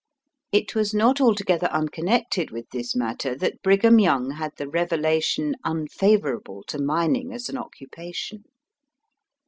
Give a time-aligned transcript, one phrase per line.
[0.51, 6.39] It was not altogether unconnected with this matter that Brigham Young had the revelation unfavour
[6.39, 8.45] able to mining as an occupation.